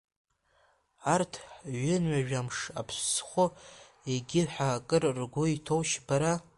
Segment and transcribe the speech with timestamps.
[1.13, 1.33] Арҭ
[1.81, 3.45] ҩынҩажәамш, аԥсхәы
[4.11, 6.33] егьи ҳәа акыр ргәы иҭоушь бара?